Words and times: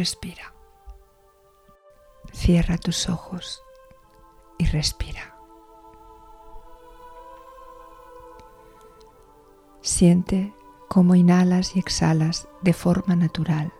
respira. 0.00 0.54
Cierra 2.32 2.78
tus 2.78 3.10
ojos 3.10 3.62
y 4.56 4.64
respira. 4.64 5.36
Siente 9.82 10.54
cómo 10.88 11.16
inhalas 11.16 11.76
y 11.76 11.80
exhalas 11.80 12.48
de 12.62 12.72
forma 12.72 13.14
natural, 13.14 13.74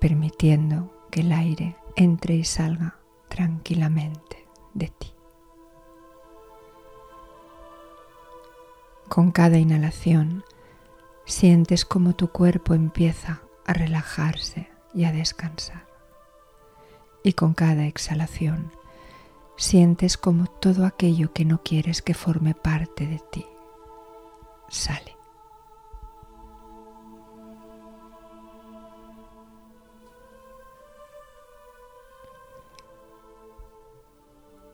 permitiendo 0.00 0.90
que 1.12 1.20
el 1.20 1.30
aire 1.30 1.76
entre 1.94 2.34
y 2.34 2.42
salga 2.42 2.98
tranquilamente 3.28 4.48
de 4.74 4.88
ti. 4.88 5.14
Con 9.08 9.30
cada 9.30 9.58
inhalación 9.58 10.42
sientes 11.24 11.84
como 11.84 12.16
tu 12.16 12.32
cuerpo 12.32 12.74
empieza 12.74 13.42
a 13.64 13.72
relajarse 13.74 14.69
y 14.94 15.04
a 15.04 15.12
descansar. 15.12 15.86
Y 17.22 17.34
con 17.34 17.54
cada 17.54 17.86
exhalación 17.86 18.72
sientes 19.56 20.16
como 20.16 20.46
todo 20.46 20.86
aquello 20.86 21.32
que 21.32 21.44
no 21.44 21.62
quieres 21.62 22.02
que 22.02 22.14
forme 22.14 22.54
parte 22.54 23.06
de 23.06 23.20
ti 23.30 23.46
sale. 24.70 25.16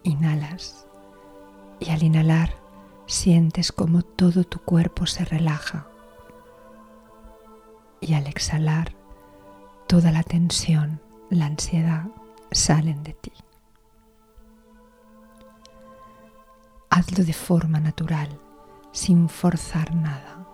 Inhalas 0.04 0.86
y 1.80 1.90
al 1.90 2.02
inhalar 2.04 2.54
sientes 3.06 3.72
como 3.72 4.02
todo 4.02 4.44
tu 4.44 4.60
cuerpo 4.60 5.06
se 5.06 5.24
relaja 5.24 5.88
y 8.00 8.14
al 8.14 8.28
exhalar 8.28 8.95
toda 9.86 10.10
la 10.10 10.22
tensión, 10.22 11.00
la 11.30 11.46
ansiedad 11.46 12.06
salen 12.50 13.02
de 13.04 13.12
ti. 13.14 13.32
Hazlo 16.90 17.24
de 17.24 17.32
forma 17.32 17.78
natural, 17.78 18.28
sin 18.92 19.28
forzar 19.28 19.94
nada. 19.94 20.46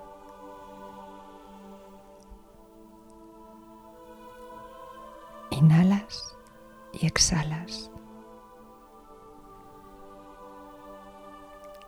Inhalas 5.51 6.37
y 6.93 7.07
exhalas, 7.07 7.91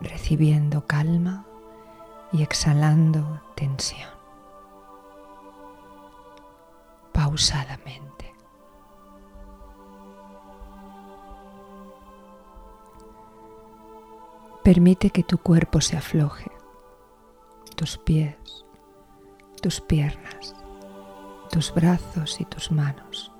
recibiendo 0.00 0.86
calma 0.86 1.44
y 2.32 2.42
exhalando 2.42 3.42
tensión. 3.54 4.23
Pausadamente. 7.14 8.34
Permite 14.64 15.10
que 15.10 15.22
tu 15.22 15.38
cuerpo 15.38 15.80
se 15.80 15.96
afloje, 15.96 16.50
tus 17.76 17.98
pies, 17.98 18.64
tus 19.62 19.80
piernas, 19.80 20.56
tus 21.50 21.72
brazos 21.72 22.40
y 22.40 22.44
tus 22.46 22.72
manos, 22.72 23.30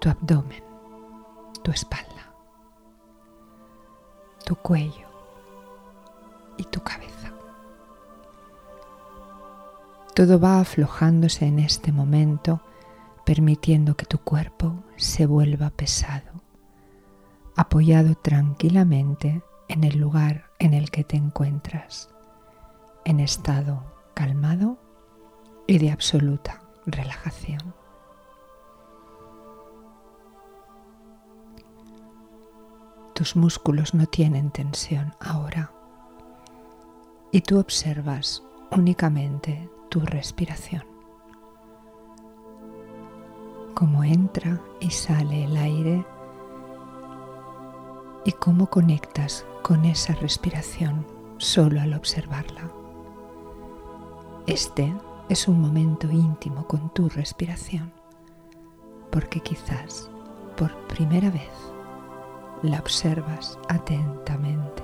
tu 0.00 0.08
abdomen, 0.08 0.64
tu 1.62 1.70
espalda, 1.70 2.32
tu 4.46 4.56
cuello 4.56 5.08
y 6.56 6.64
tu 6.64 6.80
cabeza. 6.80 7.30
Todo 10.14 10.40
va 10.40 10.60
aflojándose 10.60 11.46
en 11.46 11.58
este 11.58 11.92
momento, 11.92 12.60
permitiendo 13.24 13.96
que 13.96 14.06
tu 14.06 14.18
cuerpo 14.18 14.82
se 14.96 15.26
vuelva 15.26 15.70
pesado, 15.70 16.42
apoyado 17.56 18.14
tranquilamente 18.14 19.42
en 19.68 19.84
el 19.84 19.98
lugar 19.98 20.50
en 20.58 20.74
el 20.74 20.90
que 20.90 21.04
te 21.04 21.16
encuentras, 21.16 22.10
en 23.04 23.20
estado 23.20 23.84
calmado 24.14 24.78
y 25.66 25.78
de 25.78 25.90
absoluta 25.90 26.62
relajación. 26.86 27.74
Tus 33.14 33.36
músculos 33.36 33.94
no 33.94 34.06
tienen 34.06 34.50
tensión 34.50 35.14
ahora 35.20 35.72
y 37.32 37.42
tú 37.42 37.58
observas 37.58 38.42
únicamente 38.70 39.68
tu 39.90 40.00
respiración, 40.00 40.84
cómo 43.74 44.04
entra 44.04 44.60
y 44.80 44.90
sale 44.90 45.44
el 45.44 45.56
aire 45.56 46.04
y 48.24 48.32
cómo 48.32 48.68
conectas 48.68 49.46
con 49.62 49.84
esa 49.84 50.14
respiración 50.14 51.06
solo 51.38 51.80
al 51.80 51.94
observarla. 51.94 52.70
Este 54.46 54.92
es 55.28 55.48
un 55.48 55.60
momento 55.60 56.10
íntimo 56.10 56.66
con 56.66 56.90
tu 56.90 57.08
respiración, 57.08 57.92
porque 59.10 59.40
quizás 59.40 60.10
por 60.56 60.74
primera 60.88 61.30
vez 61.30 61.50
la 62.62 62.78
observas 62.80 63.58
atentamente. 63.68 64.82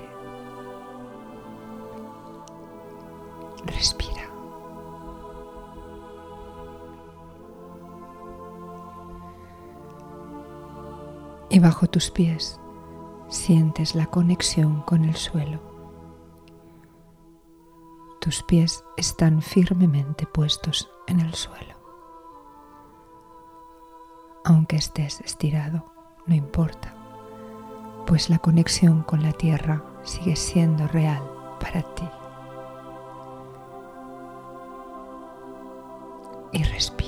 Respira. 3.65 4.16
Y 11.49 11.59
bajo 11.59 11.87
tus 11.87 12.11
pies 12.11 12.59
sientes 13.29 13.95
la 13.95 14.07
conexión 14.07 14.81
con 14.81 15.05
el 15.05 15.15
suelo. 15.15 15.59
Tus 18.19 18.43
pies 18.43 18.83
están 18.97 19.41
firmemente 19.41 20.25
puestos 20.25 20.89
en 21.07 21.21
el 21.21 21.33
suelo. 21.33 21.75
Aunque 24.43 24.75
estés 24.75 25.21
estirado, 25.21 25.85
no 26.25 26.35
importa, 26.35 26.93
pues 28.05 28.29
la 28.29 28.39
conexión 28.39 29.03
con 29.03 29.23
la 29.23 29.31
tierra 29.31 29.83
sigue 30.03 30.35
siendo 30.35 30.87
real 30.87 31.21
para 31.59 31.81
ti. 31.95 32.09
Y 36.51 36.63
respira. 36.63 37.06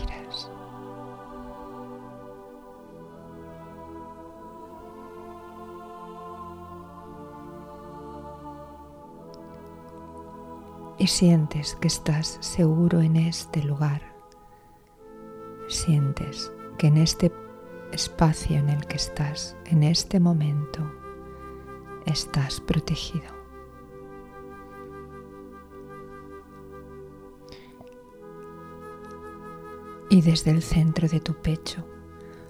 Y 10.99 11.07
sientes 11.07 11.75
que 11.79 11.87
estás 11.87 12.37
seguro 12.41 12.99
en 12.99 13.15
este 13.15 13.63
lugar. 13.63 14.01
Sientes 15.69 16.51
que 16.77 16.87
en 16.87 16.97
este 16.97 17.31
espacio 17.93 18.57
en 18.57 18.69
el 18.69 18.85
que 18.85 18.97
estás, 18.97 19.55
en 19.65 19.83
este 19.83 20.19
momento, 20.19 20.91
estás 22.05 22.59
protegido. 22.59 23.39
Y 30.09 30.21
desde 30.21 30.51
el 30.51 30.61
centro 30.61 31.07
de 31.07 31.21
tu 31.21 31.33
pecho 31.33 31.85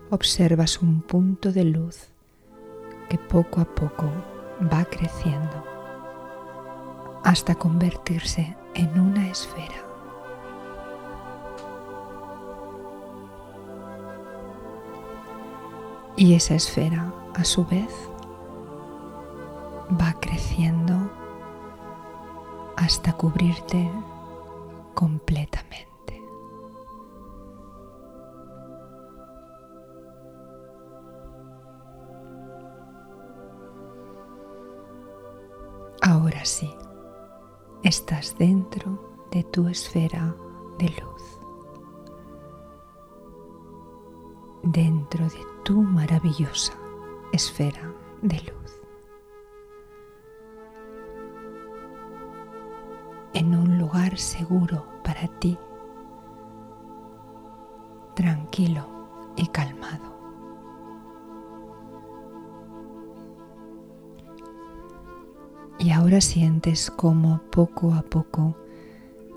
observas 0.10 0.82
un 0.82 1.02
punto 1.02 1.52
de 1.52 1.66
luz 1.66 2.08
que 3.10 3.18
poco 3.18 3.62
a 3.62 3.66
poco 3.66 4.10
va 4.72 4.86
creciendo 4.86 5.79
hasta 7.24 7.56
convertirse 7.56 8.56
en 8.74 9.00
una 9.00 9.28
esfera. 9.28 9.86
Y 16.16 16.34
esa 16.34 16.56
esfera, 16.56 17.14
a 17.36 17.44
su 17.46 17.66
vez, 17.66 17.94
va 20.00 20.14
creciendo 20.20 20.96
hasta 22.76 23.14
cubrirte 23.14 23.90
completamente. 24.94 25.89
Estás 37.90 38.38
dentro 38.38 39.00
de 39.32 39.44
tu 39.44 39.68
esfera 39.68 40.36
de 40.78 40.90
luz, 40.90 41.42
dentro 44.62 45.26
de 45.26 45.44
tu 45.64 45.82
maravillosa 45.82 46.74
esfera 47.34 47.92
de 48.22 48.40
luz, 48.42 48.82
en 53.34 53.56
un 53.56 53.80
lugar 53.80 54.20
seguro 54.20 54.86
para 55.04 55.28
ti, 55.40 55.58
tranquilo 58.14 58.86
y 59.36 59.48
calmado. 59.48 60.19
Y 65.80 65.92
ahora 65.92 66.20
sientes 66.20 66.92
como 66.92 67.42
poco 67.52 67.94
a 67.94 68.02
poco 68.02 68.56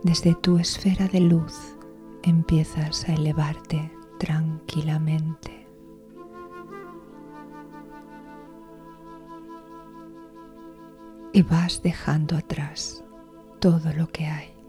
desde 0.03 0.35
tu 0.35 0.59
esfera 0.59 1.07
de 1.07 1.21
luz 1.21 1.77
empiezas 2.25 3.09
a 3.09 3.15
elevarte 3.15 3.93
tranquilamente. 4.19 5.67
Y 11.33 11.43
vas 11.43 11.81
dejando 11.83 12.37
atrás 12.37 13.05
todo 13.61 13.93
lo 13.93 14.09
que 14.09 14.27
hay. 14.27 14.62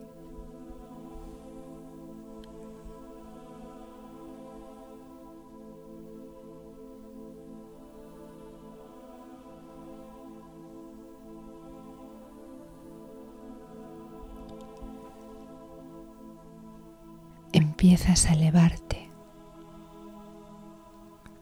Empiezas 17.84 18.28
a 18.28 18.34
elevarte, 18.34 19.10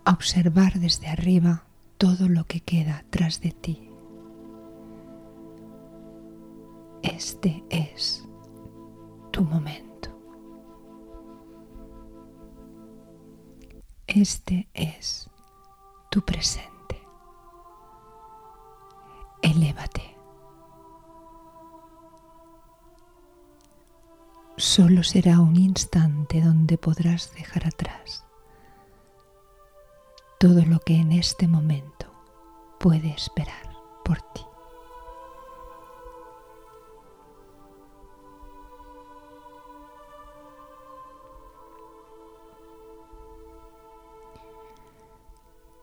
a 0.05 0.11
observar 0.11 0.73
desde 0.79 1.07
arriba 1.07 1.65
todo 1.99 2.27
lo 2.27 2.45
que 2.45 2.61
queda 2.61 3.05
tras 3.11 3.41
de 3.41 3.51
ti. 3.51 3.91
Este 7.03 7.63
es 7.69 8.27
tu 9.29 9.43
momento. 9.43 10.09
Este 14.07 14.67
es 14.73 15.29
tu 16.09 16.25
presente. 16.25 16.99
Elévate. 19.43 20.00
Solo 24.71 25.03
será 25.03 25.41
un 25.41 25.57
instante 25.57 26.39
donde 26.39 26.77
podrás 26.77 27.33
dejar 27.33 27.67
atrás 27.67 28.25
todo 30.39 30.63
lo 30.65 30.79
que 30.79 30.95
en 30.95 31.11
este 31.11 31.45
momento 31.45 32.05
puede 32.79 33.09
esperar 33.09 33.69
por 34.05 34.21
ti. 34.21 34.45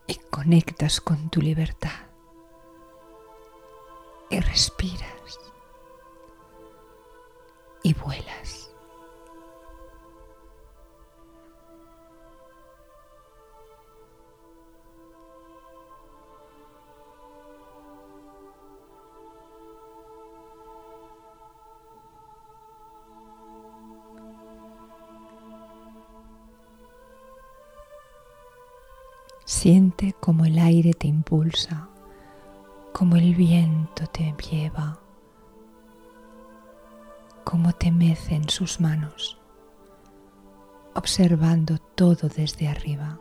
Y 0.07 0.15
conectas 0.31 1.03
con 1.03 1.29
tu 1.29 1.43
libertad 1.43 2.09
y 4.31 4.41
respiras 4.41 5.39
y 7.83 7.93
vuelas. 7.93 8.28
Siente 29.49 30.13
como 30.13 30.45
el 30.45 30.59
aire 30.59 30.93
te 30.93 31.07
impulsa, 31.07 31.89
como 32.93 33.17
el 33.17 33.35
viento 33.35 34.07
te 34.09 34.35
lleva, 34.35 35.01
como 37.45 37.73
te 37.73 37.91
mece 37.91 38.35
en 38.35 38.51
sus 38.51 38.79
manos, 38.79 39.39
observando 40.95 41.79
todo 41.79 42.29
desde 42.29 42.69
arriba. 42.69 43.19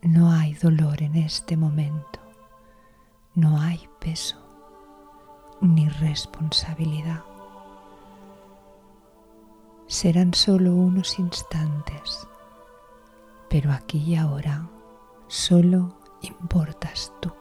No 0.00 0.32
hay 0.32 0.54
dolor 0.54 1.02
en 1.02 1.16
este 1.16 1.58
momento, 1.58 2.20
no 3.34 3.60
hay 3.60 3.86
peso 3.98 4.38
ni 5.60 5.90
responsabilidad. 5.90 7.22
Serán 9.88 10.32
solo 10.32 10.74
unos 10.74 11.18
instantes 11.18 12.29
pero 13.50 13.72
aquí 13.72 13.98
y 13.98 14.14
ahora 14.14 14.68
solo 15.26 15.92
importas 16.22 17.12
tú. 17.20 17.32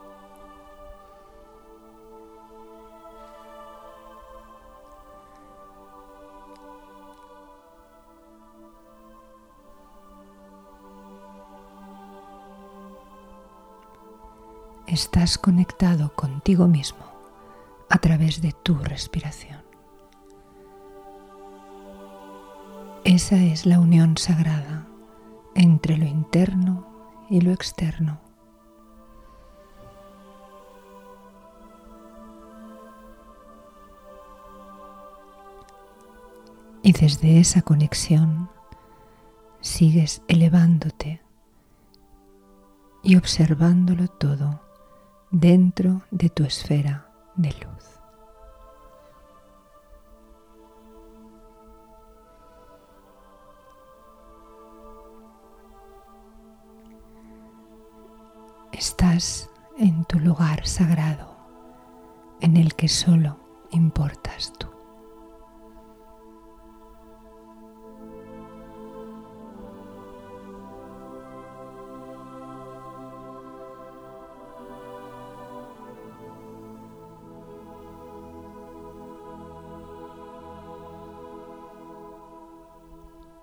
Estás 14.88 15.38
conectado 15.38 16.12
contigo 16.16 16.68
mismo 16.68 17.06
a 17.88 18.00
través 18.00 18.42
de 18.42 18.54
tu 18.54 18.74
respiración. 18.80 19.62
Esa 23.04 23.36
es 23.36 23.68
la 23.68 23.80
unión 23.80 24.18
sagrada 24.18 24.88
entre 25.60 25.98
lo 25.98 26.06
interno 26.06 26.88
y 27.30 27.42
lo 27.42 27.52
externo. 27.52 28.22
Y 36.82 36.94
desde 36.94 37.42
esa 37.42 37.62
conexión 37.62 38.50
sigues 39.60 40.22
elevándote 40.30 41.22
y 43.04 43.18
observándolo 43.18 44.08
todo 44.08 44.62
dentro 45.30 46.04
de 46.10 46.30
tu 46.30 46.46
esfera 46.46 47.12
de 47.36 47.52
luz. 47.52 47.69
Estás 58.80 59.50
en 59.78 60.06
tu 60.06 60.20
lugar 60.20 60.66
sagrado 60.66 61.36
en 62.40 62.56
el 62.56 62.76
que 62.76 62.88
solo 62.88 63.36
importas 63.72 64.54
tú. 64.58 64.68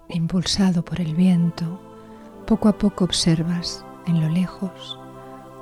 Impulsado 0.09 0.83
por 0.83 0.99
el 1.03 1.15
viento, 1.15 1.79
poco 2.47 2.71
a 2.71 2.79
poco 2.79 3.05
observas 3.05 3.85
en 4.07 4.23
lo 4.23 4.31
lejos 4.31 4.99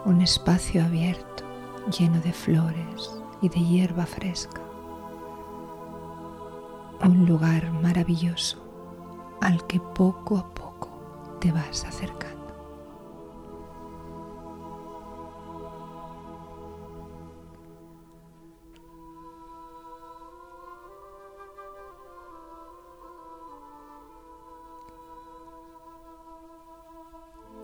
un 0.04 0.20
espacio 0.20 0.84
abierto 0.84 1.44
lleno 1.98 2.20
de 2.20 2.32
flores 2.32 3.10
y 3.40 3.48
de 3.48 3.60
hierba 3.60 4.04
fresca. 4.04 4.60
Un 7.02 7.26
lugar 7.26 7.70
maravilloso 7.72 8.58
al 9.40 9.66
que 9.66 9.80
poco 9.80 10.36
a 10.36 10.54
poco 10.54 10.90
te 11.40 11.52
vas 11.52 11.84
acercando. 11.84 12.34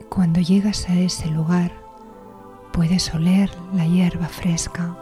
Cuando 0.09 0.41
llegas 0.41 0.89
a 0.89 0.95
ese 0.95 1.29
lugar, 1.29 1.90
Puedes 2.81 3.15
oler 3.15 3.51
la 3.75 3.87
hierba 3.87 4.27
fresca, 4.27 4.97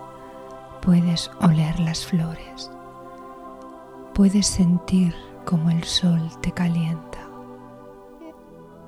puedes 0.82 1.30
oler 1.40 1.78
las 1.78 2.04
flores, 2.04 2.72
puedes 4.14 4.48
sentir 4.48 5.14
cómo 5.44 5.70
el 5.70 5.84
sol 5.84 6.28
te 6.40 6.50
calienta 6.50 7.20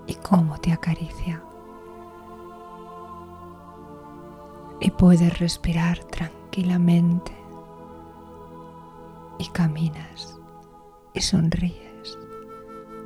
y 0.08 0.16
cómo 0.16 0.58
te 0.58 0.72
acaricia. 0.72 1.40
Y 4.80 4.90
puedes 4.90 5.38
respirar 5.38 6.00
tranquilamente 6.06 7.32
y 9.38 9.46
caminas 9.50 10.36
y 11.14 11.20
sonríes 11.20 12.18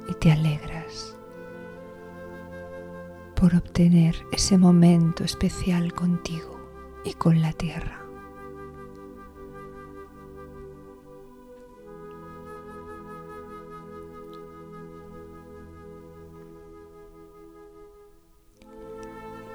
y 0.08 0.14
te 0.14 0.32
alegras 0.32 1.14
por 3.44 3.56
obtener 3.56 4.16
ese 4.32 4.56
momento 4.56 5.22
especial 5.22 5.92
contigo 5.92 6.58
y 7.04 7.12
con 7.12 7.42
la 7.42 7.52
tierra. 7.52 8.00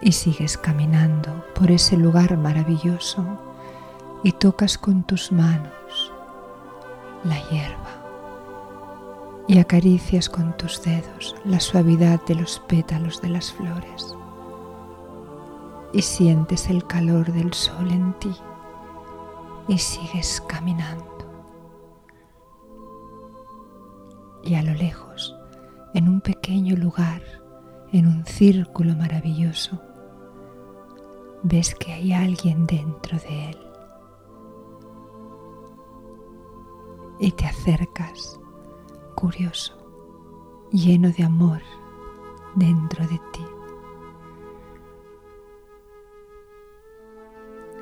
Y 0.02 0.12
sigues 0.12 0.56
caminando 0.60 1.44
por 1.56 1.72
ese 1.72 1.98
lugar 1.98 2.38
maravilloso 2.38 3.26
y 4.24 4.34
tocas 4.34 4.78
con 4.78 5.02
tus 5.02 5.32
manos 5.32 6.14
la 7.24 7.40
hierba 7.50 7.99
y 9.50 9.58
acaricias 9.58 10.30
con 10.30 10.56
tus 10.58 10.80
dedos 10.84 11.36
la 11.44 11.60
suavidad 11.60 12.24
de 12.28 12.36
los 12.36 12.60
pétalos 12.60 13.20
de 13.20 13.30
las 13.30 13.52
flores 13.52 14.16
y 15.92 16.04
sientes 16.04 16.70
el 16.70 16.86
calor 16.86 17.34
del 17.34 17.52
sol 17.52 17.90
en 17.90 18.14
ti 18.20 18.32
y 19.68 19.80
sigues 19.80 20.40
caminando. 20.48 21.04
Y 24.44 24.54
a 24.54 24.62
lo 24.62 24.76
lejos, 24.76 25.36
en 25.96 26.08
un 26.08 26.22
pequeño 26.22 26.76
lugar, 26.76 27.24
en 27.92 28.06
un 28.06 28.28
círculo 28.28 28.96
maravilloso, 28.96 29.82
ves 31.42 31.74
que 31.74 31.92
hay 31.92 32.14
alguien 32.14 32.68
dentro 32.68 33.18
de 33.18 33.50
él. 33.50 33.58
Y 37.20 37.32
te 37.32 37.48
acercas 37.48 38.40
curioso, 39.20 39.74
lleno 40.72 41.12
de 41.12 41.26
amor 41.26 41.60
dentro 42.56 43.06
de 43.06 43.20
ti. 43.34 43.46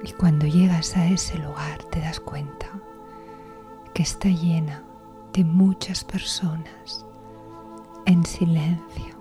Y 0.04 0.14
cuando 0.14 0.48
llegas 0.48 0.98
a 0.98 1.06
ese 1.06 1.38
lugar 1.38 1.84
te 1.92 2.00
das 2.00 2.20
cuenta 2.20 2.82
que 3.94 4.02
está 4.02 4.30
llena 4.30 4.84
de 5.32 5.44
muchas 5.44 6.04
personas 6.04 7.06
en 8.08 8.26
silencio, 8.26 9.16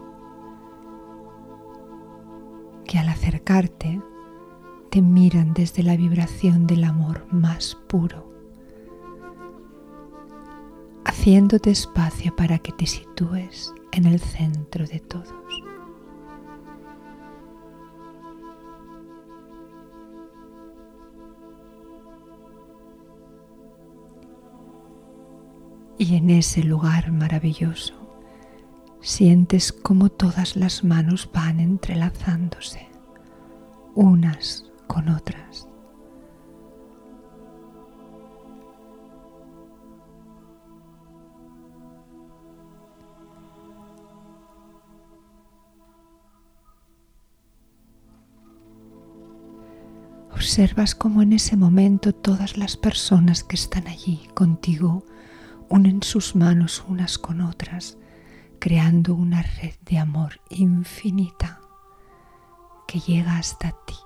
que 2.87 2.99
al 2.99 3.11
acercarte 3.11 4.00
te 4.88 5.02
miran 5.02 5.52
desde 5.52 5.82
la 5.82 5.99
vibración 5.99 6.66
del 6.66 6.85
amor 6.85 7.26
más 7.30 7.75
puro 7.75 8.36
haciéndote 11.26 11.73
espacio 11.73 12.37
para 12.37 12.61
que 12.61 12.71
te 12.71 12.87
sitúes 12.87 13.75
en 13.90 14.06
el 14.06 14.21
centro 14.21 14.87
de 14.87 15.00
todos. 15.00 15.35
Y 25.99 26.14
en 26.14 26.30
ese 26.30 26.62
lugar 26.62 27.11
maravilloso 27.11 27.95
sientes 29.00 29.73
como 29.73 30.11
todas 30.11 30.54
las 30.54 30.85
manos 30.85 31.28
van 31.35 31.59
entrelazándose 31.59 32.87
unas 33.97 34.71
con 34.87 35.09
otras 35.09 35.66
Observas 50.47 50.95
cómo 50.95 51.23
en 51.23 51.33
ese 51.33 51.57
momento 51.57 52.15
todas 52.15 52.57
las 52.57 52.76
personas 52.76 53.43
que 53.43 53.57
están 53.57 53.88
allí 53.88 54.29
contigo 54.33 55.05
unen 55.69 56.05
sus 56.05 56.37
manos 56.37 56.85
unas 56.87 57.19
con 57.19 57.41
otras, 57.41 57.99
creando 58.61 59.17
una 59.17 59.43
red 59.43 59.75
de 59.81 59.99
amor 59.99 60.41
infinita 60.49 61.61
que 62.87 63.00
llega 63.00 63.38
hasta 63.38 63.73
ti. 63.87 63.97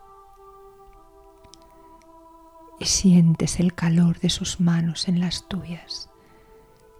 Y 2.78 2.86
sientes 2.86 3.60
el 3.60 3.74
calor 3.74 4.18
de 4.18 4.30
sus 4.30 4.60
manos 4.60 5.08
en 5.08 5.20
las 5.20 5.46
tuyas 5.46 6.08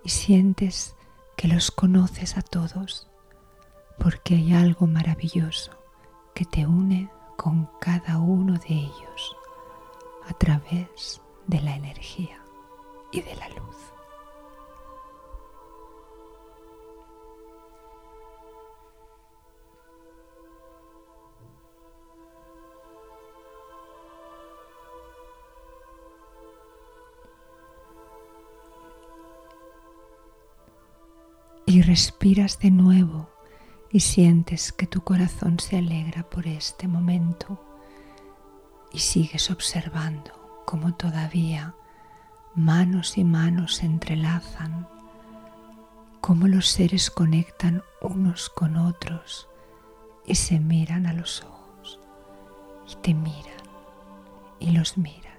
y 0.05 0.11
sientes 0.11 0.97
que 1.39 1.49
los 1.49 1.71
conoces 1.71 2.37
a 2.37 2.43
todos 2.43 3.09
porque 3.99 4.35
hay 4.35 4.53
algo 4.53 4.87
maravilloso 4.87 5.73
que 6.35 6.45
te 6.45 6.67
une 6.67 7.09
con 7.41 7.71
cada 7.81 8.19
uno 8.19 8.59
de 8.59 8.75
ellos 8.75 9.35
a 10.29 10.35
través 10.35 11.23
de 11.47 11.63
la 11.63 11.75
energía 11.75 12.45
y 13.11 13.23
de 13.23 13.35
la 13.35 13.49
luz. 13.49 13.77
Y 31.65 31.81
respiras 31.81 32.59
de 32.59 32.71
nuevo 32.71 33.31
y 33.93 34.01
sientes 34.01 34.73
que 34.73 34.87
tu 34.87 35.03
corazón 35.03 35.59
se 35.59 35.79
alegra 35.79 36.23
por 36.23 36.47
este 36.47 36.87
momento 36.87 37.61
y 38.93 39.01
sigues 39.01 39.51
observando 39.51 40.63
cómo 40.65 40.95
todavía 40.95 41.75
manos 42.55 43.19
y 43.19 43.25
manos 43.25 43.77
se 43.77 43.87
entrelazan, 43.87 44.89
cómo 46.21 46.47
los 46.47 46.69
seres 46.69 47.11
conectan 47.11 47.83
unos 48.01 48.51
con 48.51 48.77
otros 48.77 49.49
y 50.27 50.37
se 50.37 50.61
miran 50.61 51.07
a 51.07 51.13
los 51.13 51.43
ojos 51.43 51.99
y 52.89 52.97
te 52.97 53.15
miran 53.15 53.61
y 54.61 54.71
los 54.71 54.99
miras. 54.99 55.30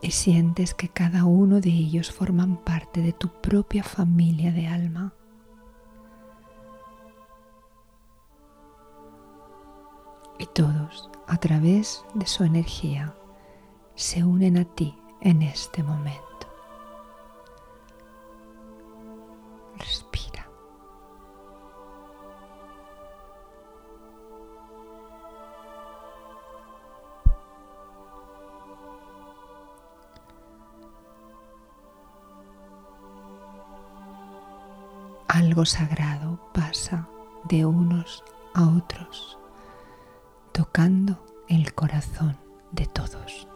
Y 0.00 0.12
sientes 0.12 0.74
que 0.74 0.88
cada 0.88 1.24
uno 1.24 1.60
de 1.60 1.70
ellos 1.70 2.12
forman 2.12 2.56
parte 2.56 3.02
de 3.02 3.12
tu 3.12 3.28
propia 3.28 3.82
familia 3.82 4.52
de 4.52 4.66
alma. 4.66 5.12
Y 10.38 10.46
todos, 10.46 11.10
a 11.26 11.36
través 11.38 12.04
de 12.14 12.26
su 12.26 12.44
energía, 12.44 13.14
se 13.96 14.22
unen 14.22 14.56
a 14.56 14.64
ti 14.64 14.96
en 15.20 15.42
este 15.42 15.82
momento. 15.82 16.27
Sagrado 35.64 36.38
pasa 36.52 37.08
de 37.48 37.64
unos 37.64 38.22
a 38.54 38.68
otros, 38.68 39.38
tocando 40.52 41.24
el 41.48 41.74
corazón 41.74 42.36
de 42.72 42.86
todos. 42.86 43.48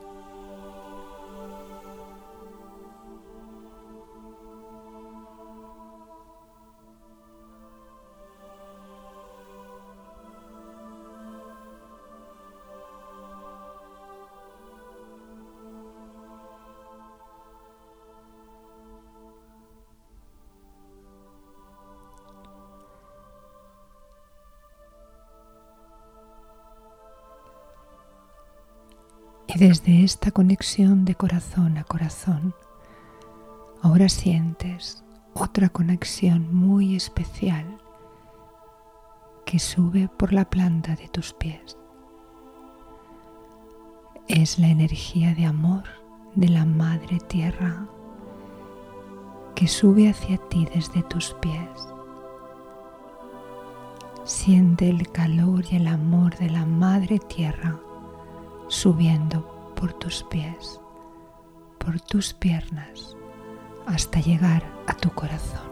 Y 29.54 29.58
desde 29.58 30.02
esta 30.02 30.30
conexión 30.30 31.04
de 31.04 31.14
corazón 31.14 31.76
a 31.76 31.84
corazón, 31.84 32.54
ahora 33.82 34.08
sientes 34.08 35.04
otra 35.34 35.68
conexión 35.68 36.54
muy 36.54 36.96
especial 36.96 37.66
que 39.44 39.58
sube 39.58 40.08
por 40.08 40.32
la 40.32 40.48
planta 40.48 40.96
de 40.96 41.06
tus 41.08 41.34
pies. 41.34 41.76
Es 44.26 44.58
la 44.58 44.68
energía 44.68 45.34
de 45.34 45.44
amor 45.44 45.82
de 46.34 46.48
la 46.48 46.64
Madre 46.64 47.18
Tierra 47.28 47.86
que 49.54 49.68
sube 49.68 50.08
hacia 50.08 50.38
ti 50.48 50.66
desde 50.74 51.02
tus 51.02 51.34
pies. 51.42 51.88
Siente 54.24 54.88
el 54.88 55.10
calor 55.10 55.62
y 55.70 55.76
el 55.76 55.88
amor 55.88 56.38
de 56.38 56.48
la 56.48 56.64
Madre 56.64 57.18
Tierra 57.18 57.78
subiendo 58.72 59.74
por 59.76 59.92
tus 59.92 60.22
pies, 60.24 60.80
por 61.76 62.00
tus 62.00 62.32
piernas, 62.32 63.14
hasta 63.86 64.18
llegar 64.18 64.64
a 64.86 64.94
tu 64.94 65.10
corazón. 65.10 65.70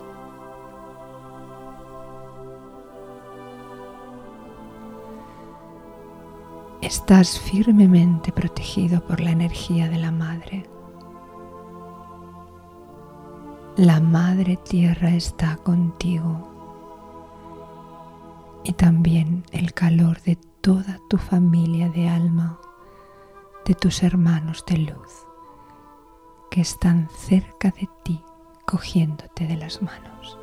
Estás 6.83 7.40
firmemente 7.40 8.33
protegido 8.33 9.00
por 9.07 9.21
la 9.21 9.30
energía 9.30 9.88
de 9.88 9.97
la 9.97 10.11
Madre. 10.11 10.69
La 13.76 13.99
Madre 13.99 14.59
Tierra 14.59 15.09
está 15.14 15.57
contigo 15.57 16.49
y 18.62 18.75
también 18.75 19.45
el 19.52 19.73
calor 19.73 20.21
de 20.21 20.37
toda 20.61 21.00
tu 21.09 21.16
familia 21.16 21.88
de 21.88 22.07
alma, 22.07 22.61
de 23.71 23.77
tus 23.77 24.03
hermanos 24.03 24.65
de 24.67 24.79
luz, 24.79 25.29
que 26.50 26.61
están 26.61 27.09
cerca 27.09 27.71
de 27.71 27.89
ti 28.03 28.21
cogiéndote 28.67 29.47
de 29.47 29.57
las 29.57 29.81
manos. 29.81 30.39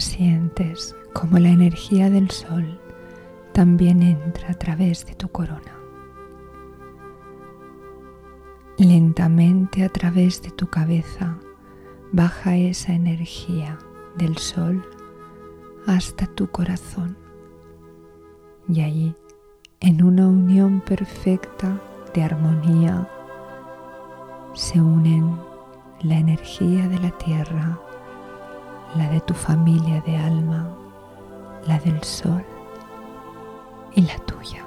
Sientes 0.00 0.96
como 1.12 1.38
la 1.38 1.48
energía 1.48 2.10
del 2.10 2.30
sol 2.30 2.80
también 3.52 4.02
entra 4.02 4.50
a 4.50 4.54
través 4.54 5.04
de 5.06 5.14
tu 5.14 5.28
corona. 5.28 5.78
Lentamente 8.78 9.84
a 9.84 9.88
través 9.88 10.42
de 10.42 10.50
tu 10.50 10.68
cabeza 10.68 11.38
baja 12.10 12.56
esa 12.56 12.94
energía 12.94 13.78
del 14.16 14.38
sol 14.38 14.84
hasta 15.86 16.26
tu 16.26 16.48
corazón. 16.48 17.16
Y 18.68 18.80
allí, 18.80 19.14
en 19.80 20.02
una 20.02 20.28
unión 20.28 20.80
perfecta 20.80 21.80
de 22.14 22.22
armonía, 22.22 23.08
se 24.54 24.80
unen 24.80 25.36
la 26.02 26.18
energía 26.18 26.88
de 26.88 26.98
la 26.98 27.10
tierra 27.18 27.78
la 28.96 29.08
de 29.08 29.20
tu 29.20 29.34
familia 29.34 30.00
de 30.02 30.16
alma, 30.16 30.68
la 31.66 31.78
del 31.78 32.02
sol 32.02 32.44
y 33.94 34.02
la 34.02 34.18
tuya. 34.18 34.61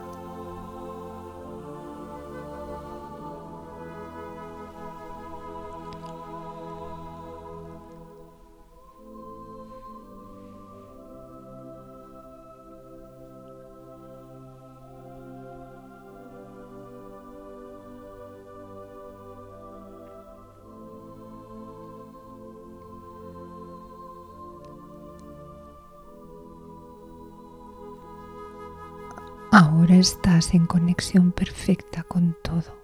Ahora 29.57 29.95
estás 29.95 30.53
en 30.53 30.65
conexión 30.65 31.31
perfecta 31.31 32.03
con 32.03 32.35
todo 32.41 32.75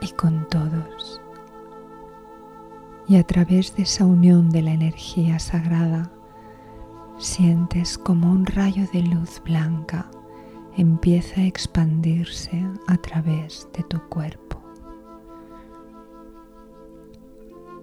y 0.00 0.10
con 0.12 0.48
todos. 0.48 1.20
Y 3.06 3.16
a 3.16 3.22
través 3.24 3.76
de 3.76 3.82
esa 3.82 4.06
unión 4.06 4.48
de 4.48 4.62
la 4.62 4.70
energía 4.70 5.38
sagrada, 5.38 6.10
sientes 7.18 7.98
como 7.98 8.32
un 8.32 8.46
rayo 8.46 8.86
de 8.90 9.02
luz 9.02 9.42
blanca 9.44 10.10
empieza 10.78 11.42
a 11.42 11.44
expandirse 11.44 12.66
a 12.86 12.96
través 12.96 13.68
de 13.74 13.82
tu 13.82 14.00
cuerpo. 14.08 14.62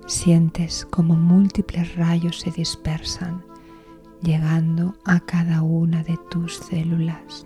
Sientes 0.07 0.83
como 0.83 1.15
múltiples 1.15 1.95
rayos 1.95 2.39
se 2.39 2.49
dispersan 2.49 3.45
llegando 4.21 4.95
a 5.05 5.19
cada 5.19 5.61
una 5.61 6.03
de 6.03 6.17
tus 6.29 6.57
células. 6.57 7.45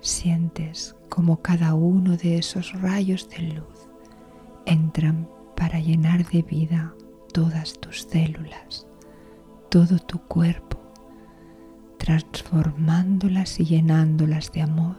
Sientes 0.00 0.96
como 1.08 1.42
cada 1.42 1.74
uno 1.74 2.16
de 2.16 2.38
esos 2.38 2.72
rayos 2.80 3.28
de 3.30 3.54
luz 3.54 3.88
entran 4.66 5.28
para 5.56 5.80
llenar 5.80 6.26
de 6.28 6.42
vida 6.42 6.94
todas 7.32 7.78
tus 7.80 8.02
células, 8.02 8.86
todo 9.70 9.98
tu 9.98 10.20
cuerpo, 10.20 10.78
transformándolas 11.98 13.60
y 13.60 13.64
llenándolas 13.64 14.52
de 14.52 14.62
amor 14.62 14.96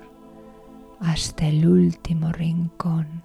hasta 1.00 1.48
el 1.48 1.67
último 1.67 2.32
rincón 2.32 3.24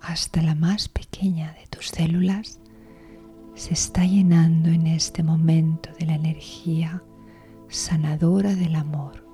hasta 0.00 0.42
la 0.42 0.54
más 0.54 0.88
pequeña 0.88 1.52
de 1.54 1.66
tus 1.66 1.88
células 1.88 2.60
se 3.54 3.74
está 3.74 4.04
llenando 4.04 4.70
en 4.70 4.86
este 4.86 5.22
momento 5.22 5.90
de 5.98 6.06
la 6.06 6.14
energía 6.14 7.02
sanadora 7.68 8.54
del 8.54 8.74
amor. 8.74 9.24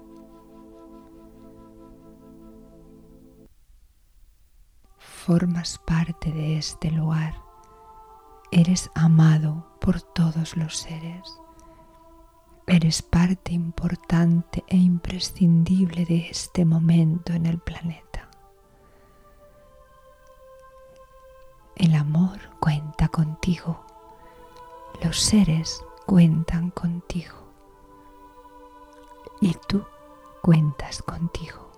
Formas 4.98 5.78
parte 5.86 6.32
de 6.32 6.56
este 6.56 6.90
lugar. 6.90 7.34
Eres 8.52 8.90
amado 8.94 9.76
por 9.80 10.00
todos 10.00 10.56
los 10.56 10.76
seres. 10.76 11.40
Eres 12.66 13.02
parte 13.02 13.52
importante 13.52 14.64
e 14.68 14.76
imprescindible 14.76 16.04
de 16.04 16.28
este 16.30 16.64
momento 16.64 17.32
en 17.32 17.46
el 17.46 17.58
planeta. 17.58 18.05
El 21.76 21.94
amor 21.94 22.38
cuenta 22.58 23.08
contigo. 23.08 23.84
Los 25.04 25.20
seres 25.20 25.84
cuentan 26.06 26.70
contigo. 26.70 27.34
Y 29.42 29.54
tú 29.68 29.84
cuentas 30.40 31.02
contigo. 31.02 31.70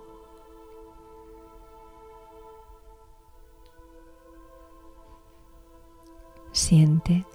Siente 6.53 7.25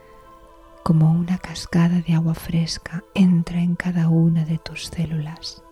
como 0.82 1.12
una 1.12 1.36
cascada 1.36 2.00
de 2.00 2.14
agua 2.14 2.34
fresca 2.34 3.04
entra 3.14 3.60
en 3.60 3.76
cada 3.76 4.08
una 4.08 4.46
de 4.46 4.56
tus 4.56 4.86
células. 4.86 5.62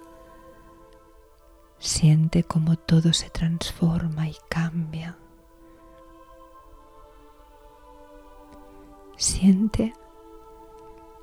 Siente 1.79 2.45
como 2.45 2.77
todo 2.77 3.15
se 3.15 3.31
transforma 3.31 4.29
y 4.29 4.37
cambia. 4.51 5.17
Siente 9.17 9.93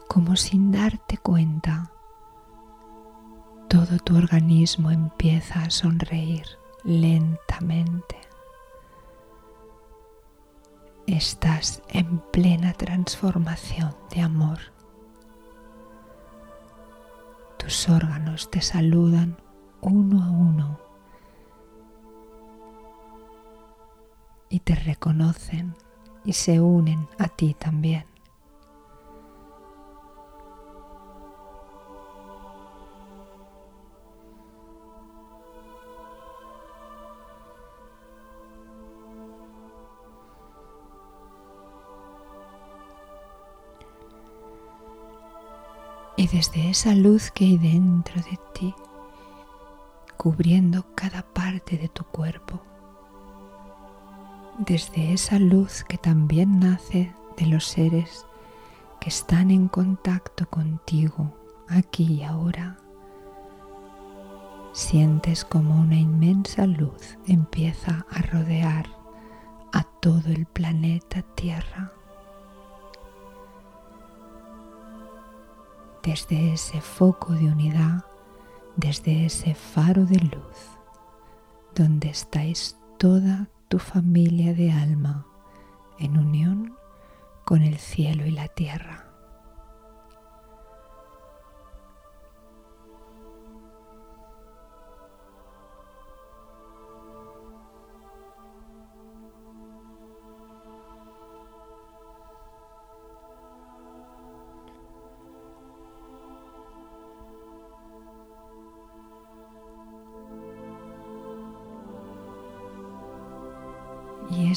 como 0.07 0.35
sin 0.35 0.71
darte 0.71 1.17
cuenta 1.17 1.91
todo 3.69 3.99
tu 3.99 4.17
organismo 4.17 4.89
empieza 4.89 5.61
a 5.61 5.69
sonreír 5.69 6.43
lentamente. 6.83 8.17
Estás 11.05 11.83
en 11.89 12.19
plena 12.31 12.73
transformación 12.73 13.95
de 14.09 14.21
amor. 14.21 14.57
Tus 17.57 17.87
órganos 17.89 18.49
te 18.49 18.61
saludan 18.61 19.37
uno 19.81 20.23
a 20.23 20.31
uno 20.31 20.79
y 24.49 24.61
te 24.61 24.73
reconocen 24.73 25.75
y 26.25 26.33
se 26.33 26.59
unen 26.59 27.07
a 27.17 27.27
ti 27.27 27.55
también. 27.57 28.05
Y 46.19 46.27
desde 46.27 46.69
esa 46.69 46.93
luz 46.95 47.31
que 47.31 47.45
hay 47.45 47.57
dentro 47.57 48.21
de 48.23 48.37
ti, 48.53 48.75
cubriendo 50.17 50.83
cada 50.93 51.21
parte 51.21 51.77
de 51.77 51.87
tu 51.87 52.03
cuerpo, 52.03 52.61
desde 54.59 55.13
esa 55.13 55.39
luz 55.39 55.85
que 55.85 55.97
también 55.97 56.59
nace 56.59 57.13
de 57.37 57.45
los 57.45 57.65
seres 57.65 58.25
que 58.99 59.07
están 59.07 59.51
en 59.51 59.69
contacto 59.69 60.49
contigo 60.49 61.33
aquí 61.69 62.03
y 62.15 62.23
ahora, 62.23 62.77
sientes 64.73 65.45
como 65.45 65.79
una 65.79 65.95
inmensa 65.95 66.65
luz 66.65 67.17
empieza 67.25 68.05
a 68.11 68.21
rodear 68.21 68.85
a 69.71 69.83
todo 69.83 70.29
el 70.29 70.45
planeta 70.45 71.21
Tierra. 71.35 71.93
Desde 76.03 76.53
ese 76.53 76.81
foco 76.81 77.33
de 77.33 77.45
unidad, 77.45 78.03
desde 78.75 79.25
ese 79.25 79.55
faro 79.55 80.05
de 80.05 80.19
luz, 80.19 80.77
donde 81.75 82.09
estáis 82.09 82.77
toda 82.97 83.47
tu 83.69 83.77
familia 83.77 84.55
de 84.55 84.71
alma 84.71 85.27
en 85.99 86.17
unión 86.17 86.75
con 87.45 87.61
el 87.61 87.77
cielo 87.77 88.25
y 88.25 88.31
la 88.31 88.47
tierra. 88.47 89.08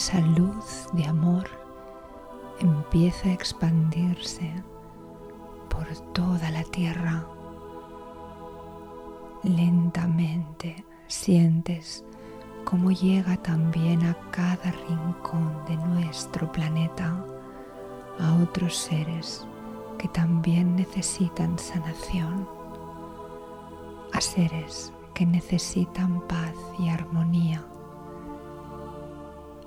Esa 0.03 0.19
luz 0.19 0.89
de 0.95 1.05
amor 1.07 1.49
empieza 2.59 3.29
a 3.29 3.33
expandirse 3.35 4.53
por 5.69 5.87
toda 6.13 6.51
la 6.51 6.65
tierra. 6.65 7.25
Lentamente 9.45 10.85
sientes 11.07 12.05
cómo 12.65 12.91
llega 12.91 13.37
también 13.37 14.05
a 14.05 14.15
cada 14.33 14.73
rincón 14.89 15.55
de 15.69 15.77
nuestro 15.77 16.51
planeta 16.51 17.25
a 18.19 18.43
otros 18.43 18.77
seres 18.77 19.47
que 19.99 20.09
también 20.09 20.75
necesitan 20.75 21.57
sanación, 21.61 22.49
a 24.13 24.21
seres 24.21 24.93
que 25.15 25.25
necesitan 25.25 26.27
paz 26.27 26.57
y 26.77 26.89
armonía 26.89 27.65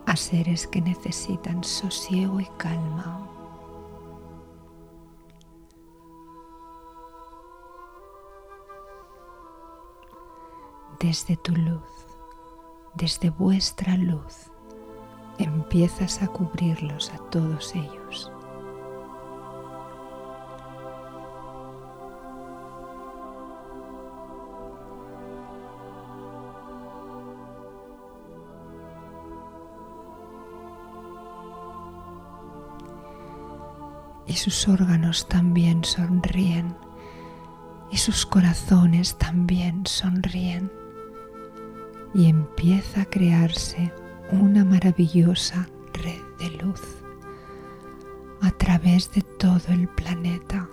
a 0.06 0.15
seres 0.15 0.68
que 0.68 0.82
necesitan 0.82 1.63
sosiego 1.63 2.39
y 2.39 2.46
calma. 2.58 3.28
Desde 11.00 11.38
tu 11.38 11.52
luz, 11.56 11.82
desde 12.96 13.30
vuestra 13.30 13.98
luz, 13.98 14.52
empiezas 15.38 16.22
a 16.22 16.28
cubrirlos 16.28 17.12
a 17.12 17.18
todos 17.30 17.76
ellos. 17.76 18.32
Y 34.36 34.38
sus 34.38 34.67
órganos 34.67 35.30
también 35.30 35.86
sonríen 35.86 36.76
y 37.89 37.95
sus 37.95 38.26
corazones 38.26 39.17
también 39.17 39.86
sonríen 39.86 40.69
y 42.13 42.28
empieza 42.28 43.04
a 43.04 43.06
crearse 43.06 43.93
una 44.34 44.65
maravillosa 44.65 45.69
red 45.93 46.21
de 46.38 46.50
luz 46.62 46.82
a 48.41 48.52
través 48.52 49.10
de 49.13 49.21
todo 49.21 49.69
el 49.69 49.88
planeta 49.88 50.67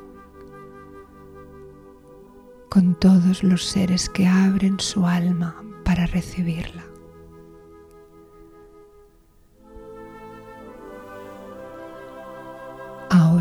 con 2.68 2.96
todos 2.96 3.44
los 3.44 3.64
seres 3.64 4.08
que 4.08 4.26
abren 4.26 4.80
su 4.80 5.06
alma 5.06 5.62
para 5.84 6.06
recibirla. 6.06 6.91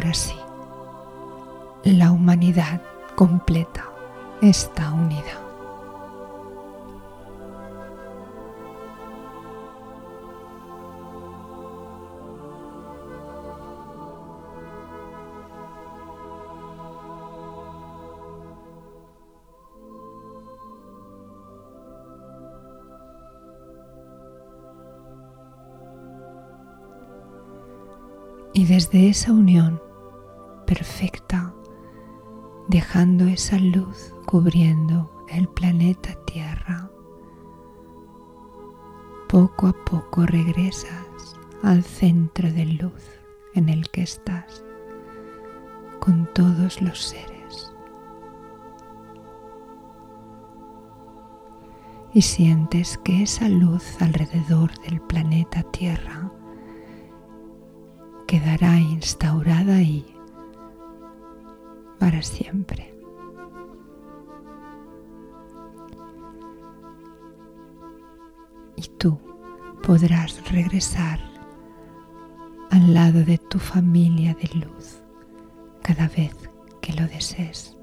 Ahora 0.01 0.15
sí, 0.15 0.35
la 1.83 2.11
humanidad 2.11 2.81
completa 3.15 3.87
está 4.41 4.91
unida. 4.91 5.21
Y 28.53 28.65
desde 28.65 29.09
esa 29.09 29.31
unión 29.31 29.90
perfecta, 30.71 31.53
dejando 32.69 33.25
esa 33.25 33.59
luz 33.59 34.15
cubriendo 34.25 35.11
el 35.27 35.49
planeta 35.49 36.15
Tierra, 36.25 36.89
poco 39.27 39.67
a 39.67 39.73
poco 39.83 40.25
regresas 40.25 41.35
al 41.61 41.83
centro 41.83 42.49
de 42.53 42.65
luz 42.67 43.03
en 43.53 43.67
el 43.67 43.89
que 43.89 44.03
estás 44.03 44.63
con 45.99 46.25
todos 46.33 46.81
los 46.81 47.03
seres. 47.03 47.73
Y 52.13 52.21
sientes 52.21 52.97
que 52.97 53.23
esa 53.23 53.49
luz 53.49 54.01
alrededor 54.01 54.71
del 54.83 55.01
planeta 55.01 55.63
Tierra 55.63 56.31
quedará 58.25 58.79
instaurada 58.79 59.75
ahí 59.75 60.10
para 62.01 62.23
siempre. 62.23 62.91
Y 68.75 68.87
tú 68.97 69.19
podrás 69.83 70.51
regresar 70.51 71.19
al 72.71 72.91
lado 72.95 73.23
de 73.23 73.37
tu 73.37 73.59
familia 73.59 74.33
de 74.33 74.49
luz 74.65 75.03
cada 75.83 76.07
vez 76.07 76.33
que 76.81 76.93
lo 76.93 77.05
desees. 77.07 77.77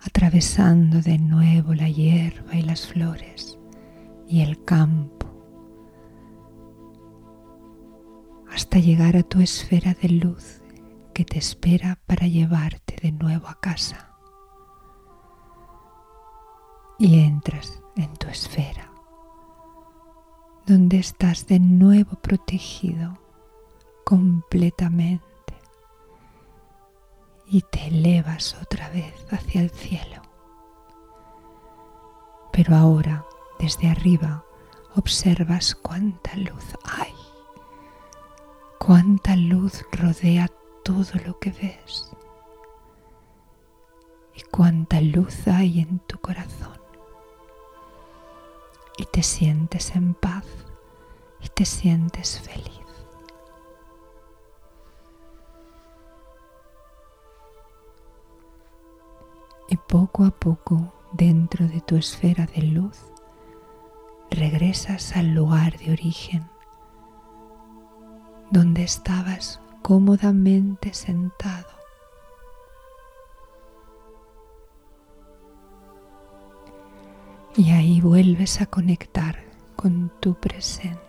Atravesando 0.00 1.00
de 1.00 1.18
nuevo 1.18 1.72
la 1.74 1.88
hierba 1.88 2.54
y 2.54 2.62
las 2.62 2.86
flores 2.86 3.58
y 4.28 4.42
el 4.42 4.62
campo 4.64 5.26
hasta 8.52 8.78
llegar 8.78 9.16
a 9.16 9.22
tu 9.22 9.40
esfera 9.40 9.94
de 9.94 10.10
luz 10.10 10.60
que 11.14 11.24
te 11.24 11.38
espera 11.38 11.98
para 12.06 12.26
llevarte 12.26 12.96
de 13.02 13.12
nuevo 13.12 13.48
a 13.48 13.58
casa. 13.60 14.10
Y 16.98 17.20
entras 17.20 17.82
en 17.96 18.12
tu 18.14 18.28
esfera, 18.28 18.92
donde 20.66 20.98
estás 20.98 21.46
de 21.46 21.58
nuevo 21.60 22.16
protegido 22.16 23.18
completamente 24.04 25.33
y 27.54 27.62
te 27.62 27.86
elevas 27.86 28.56
otra 28.60 28.88
vez 28.88 29.14
hacia 29.30 29.60
el 29.60 29.70
cielo. 29.70 30.20
Pero 32.50 32.74
ahora, 32.74 33.24
desde 33.60 33.88
arriba, 33.88 34.44
observas 34.96 35.76
cuánta 35.76 36.34
luz 36.34 36.64
hay, 36.84 37.14
cuánta 38.80 39.36
luz 39.36 39.84
rodea 39.92 40.50
todo 40.82 41.06
lo 41.24 41.38
que 41.38 41.52
ves 41.52 42.10
y 44.34 44.42
cuánta 44.50 45.00
luz 45.00 45.46
hay 45.46 45.78
en 45.78 46.00
tu 46.00 46.18
corazón. 46.18 46.80
Y 48.98 49.04
te 49.04 49.22
sientes 49.22 49.94
en 49.94 50.14
paz 50.14 50.44
y 51.40 51.48
te 51.50 51.64
sientes 51.64 52.40
feliz. 52.40 52.83
Y 59.74 59.76
poco 59.76 60.22
a 60.24 60.30
poco, 60.30 60.92
dentro 61.14 61.66
de 61.66 61.80
tu 61.80 61.96
esfera 61.96 62.46
de 62.46 62.62
luz, 62.62 62.96
regresas 64.30 65.16
al 65.16 65.34
lugar 65.34 65.76
de 65.78 65.90
origen, 65.90 66.48
donde 68.52 68.84
estabas 68.84 69.60
cómodamente 69.82 70.94
sentado. 70.94 71.66
Y 77.56 77.72
ahí 77.72 78.00
vuelves 78.00 78.60
a 78.60 78.66
conectar 78.66 79.42
con 79.74 80.12
tu 80.20 80.36
presente. 80.36 81.03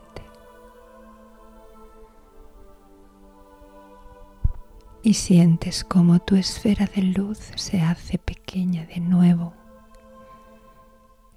Y 5.05 5.13
sientes 5.13 5.83
como 5.83 6.17
tu 6.17 6.35
esfera 6.35 6.87
de 6.87 7.03
luz 7.03 7.37
se 7.55 7.79
hace 7.79 8.17
pequeña 8.17 8.87
de 8.87 8.99
nuevo 8.99 9.53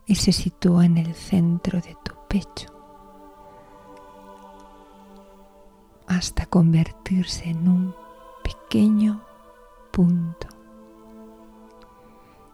y 0.07 0.15
se 0.15 0.33
sitúa 0.33 0.87
en 0.87 0.97
el 0.97 1.15
centro 1.15 1.79
de 1.79 1.95
tu 2.03 2.15
pecho 2.31 2.75
hasta 6.07 6.47
convertirse 6.47 7.51
en 7.51 7.69
un 7.69 7.95
pequeño 8.43 9.23
punto 9.91 10.49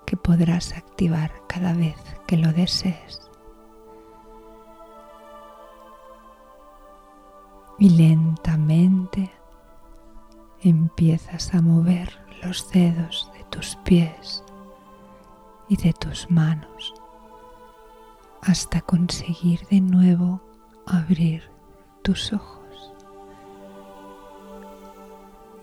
que 0.05 0.17
podrás 0.17 0.73
activar 0.73 1.31
cada 1.47 1.75
vez 1.75 1.95
que 2.27 2.39
lo 2.39 2.53
desees. 2.53 3.21
Y 7.79 7.91
lentamente 7.91 9.31
empiezas 10.65 11.55
a 11.55 11.61
mover 11.61 12.19
los 12.43 12.71
dedos 12.71 13.31
de 13.37 13.45
tus 13.45 13.77
pies 13.85 14.43
y 15.69 15.77
de 15.77 15.93
tus 15.93 16.31
manos 16.31 16.95
hasta 18.41 18.81
conseguir 18.81 19.61
de 19.69 19.81
nuevo 19.81 20.41
abrir 20.87 21.51
tus 22.03 22.33
ojos. 22.33 22.93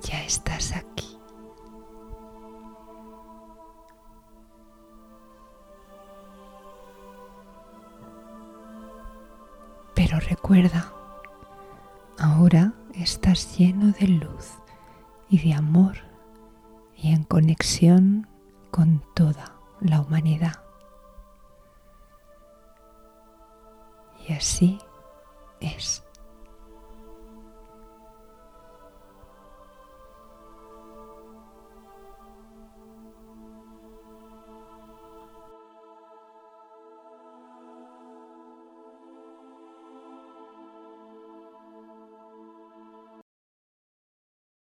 Ya 0.04 0.24
estás 0.24 0.76
aquí. 0.76 1.18
Pero 9.96 10.20
recuerda, 10.20 10.92
ahora 12.18 12.74
estás 12.96 13.58
lleno 13.58 13.92
de 13.92 14.08
luz 14.08 14.61
y 15.32 15.40
de 15.40 15.54
amor 15.54 15.96
y 16.96 17.14
en 17.14 17.24
conexión 17.24 18.28
con 18.70 19.02
toda 19.16 19.56
la 19.80 20.02
humanidad. 20.02 20.62
Y 24.28 24.34
así 24.34 24.78
es. 25.62 26.04